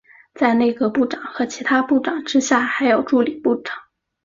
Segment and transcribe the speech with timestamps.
[0.33, 3.75] 在内阁部长和其他部长之下还有助理部长。